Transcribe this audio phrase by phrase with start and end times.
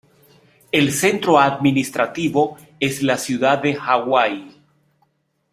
[0.71, 4.59] El centro administrativo es la ciudad de Hawai.